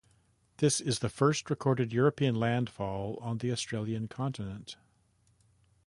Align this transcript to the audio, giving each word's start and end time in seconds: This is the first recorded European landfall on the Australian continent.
This 0.57 0.79
is 0.81 0.97
the 0.97 1.09
first 1.09 1.47
recorded 1.51 1.93
European 1.93 2.33
landfall 2.33 3.19
on 3.21 3.37
the 3.37 3.51
Australian 3.51 4.07
continent. 4.07 4.75